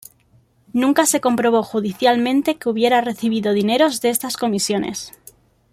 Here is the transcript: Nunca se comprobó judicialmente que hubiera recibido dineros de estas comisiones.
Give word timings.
Nunca 0.73 1.05
se 1.05 1.21
comprobó 1.21 1.61
judicialmente 1.61 2.57
que 2.57 2.69
hubiera 2.69 3.01
recibido 3.01 3.53
dineros 3.53 4.01
de 4.01 4.09
estas 4.09 4.35
comisiones. 4.35 5.11